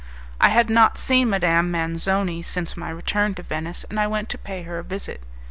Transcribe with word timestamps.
I 0.39 0.49
had 0.49 0.67
not 0.71 0.97
seen 0.97 1.29
Madame 1.29 1.69
Manzoni 1.69 2.41
since 2.41 2.75
my 2.75 2.89
return 2.89 3.35
to 3.35 3.43
Venice, 3.43 3.85
and 3.87 3.99
I 3.99 4.07
went 4.07 4.29
to 4.29 4.37
pay 4.39 4.63
her 4.63 4.79
a 4.79 4.83
visit. 4.83 5.21